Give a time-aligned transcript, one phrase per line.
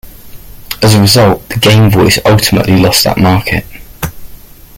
[0.81, 3.63] As a result, the Game Voice ultimately lost that market.